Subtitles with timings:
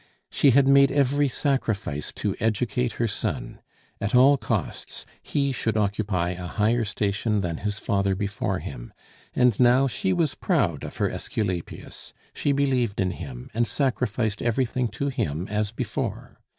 [0.31, 3.59] She had made every sacrifice to educate her son.
[3.99, 8.93] At all costs, he should occupy a higher station than his father before him;
[9.35, 14.87] and now she was proud of her Aesculapius, she believed in him, and sacrificed everything
[14.87, 16.39] to him as before.